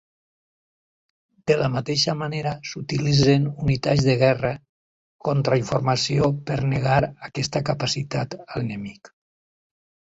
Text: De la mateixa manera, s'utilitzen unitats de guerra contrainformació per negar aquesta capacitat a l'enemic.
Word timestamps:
De 1.51 1.57
la 1.59 1.67
mateixa 1.73 2.15
manera, 2.21 2.53
s'utilitzen 2.71 3.45
unitats 3.67 4.09
de 4.09 4.17
guerra 4.25 4.53
contrainformació 5.29 6.33
per 6.51 6.61
negar 6.75 6.99
aquesta 7.31 7.67
capacitat 7.73 8.39
a 8.49 8.51
l'enemic. 8.59 9.17